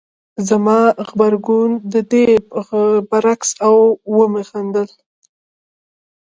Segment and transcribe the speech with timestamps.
[0.47, 2.25] زما غبرګون د دې
[3.09, 3.75] برعکس و او
[4.15, 4.89] ومې خندل